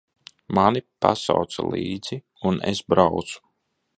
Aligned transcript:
Mani 0.57 0.81
pasauca 1.05 1.67
līdzi, 1.75 2.19
un 2.53 2.59
es 2.75 2.83
braucu. 2.95 3.39